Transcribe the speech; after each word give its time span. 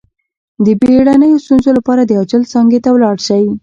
د 0.65 0.67
بیړنیو 0.79 1.41
ستونزو 1.45 1.69
لپاره 1.77 2.01
د 2.05 2.11
عاجل 2.19 2.43
څانګې 2.51 2.79
ته 2.85 2.89
لاړ 3.03 3.17
شئ 3.27 3.45